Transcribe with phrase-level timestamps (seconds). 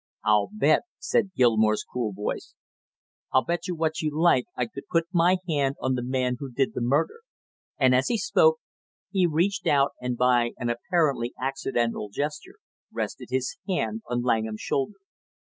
[0.25, 2.55] "I'll bet," said Gilmore's cool voice,
[3.31, 6.51] "I'll bet you what you like I could put my hand on the man who
[6.51, 7.19] did the murder!"
[7.77, 8.57] and as he spoke
[9.11, 12.55] he reached out and by an apparently accidental gesture,
[12.91, 14.97] rested his hand on Langham's shoulder.